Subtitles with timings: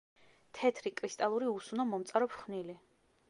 [0.59, 2.79] თეთრი კრისტალური, უსუნო, მომწარო ფხვნილი.